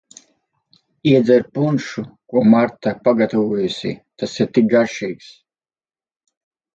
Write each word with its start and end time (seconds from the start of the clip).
Iedzer 1.09 1.43
punšu, 1.57 2.03
ko 2.31 2.41
Marta 2.53 2.93
pagatavojusi, 3.07 3.91
tas 4.23 4.33
ir 4.41 4.49
tik 4.59 4.71
garšīgs. 4.73 5.29